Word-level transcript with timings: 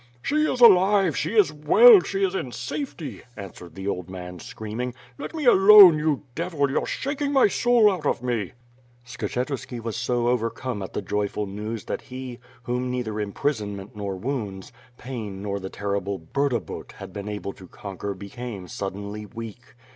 "She 0.23 0.51
is 0.51 0.59
alive; 0.61 1.15
she 1.15 1.35
is 1.37 1.53
well; 1.53 1.99
she 2.01 2.23
is 2.23 2.33
in 2.33 2.51
safety!" 2.53 3.21
answered 3.37 3.75
the 3.75 3.87
old 3.87 4.09
man 4.09 4.39
screaming. 4.39 4.95
"Let 5.19 5.35
me 5.35 5.45
alone, 5.45 5.99
you 5.99 6.23
devil, 6.33 6.71
you're 6.71 6.87
shak 6.87 7.21
ing 7.21 7.31
my 7.31 7.47
soul 7.47 7.91
out 7.91 8.07
of 8.07 8.23
me." 8.23 8.53
Skshetuski 9.05 9.79
was 9.79 9.95
so 9.95 10.27
overcome 10.29 10.81
at 10.81 10.93
the 10.93 11.03
joyful 11.03 11.45
news 11.45 11.85
that 11.85 12.01
he, 12.01 12.39
whom 12.63 12.89
neither 12.89 13.19
imprisonment 13.19 13.95
nor 13.95 14.15
wounds; 14.15 14.71
pain 14.97 15.43
nor 15.43 15.59
the 15.59 15.69
terri 15.69 16.03
ble 16.03 16.17
Burdabut 16.17 16.93
had 16.93 17.13
been 17.13 17.29
able 17.29 17.53
to 17.53 17.67
conquer 17.67 18.15
became 18.15 18.67
suddenly 18.67 19.27
weak. 19.27 19.75